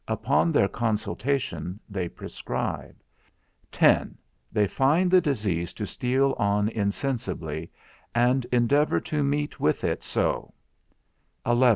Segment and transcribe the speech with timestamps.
[0.07, 2.95] Upon their consultation, they prescribe
[3.69, 4.17] 56 10.
[4.51, 7.69] They find the disease to steal on insensibly,
[8.15, 10.55] and endeavor to meet with it so
[11.45, 11.69] 63 11.